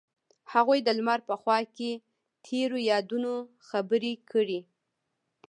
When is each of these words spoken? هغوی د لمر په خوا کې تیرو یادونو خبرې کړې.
هغوی 0.53 0.79
د 0.83 0.89
لمر 0.97 1.19
په 1.29 1.35
خوا 1.41 1.59
کې 1.75 1.91
تیرو 2.45 2.77
یادونو 2.91 3.33
خبرې 3.67 4.13
کړې. 4.29 4.59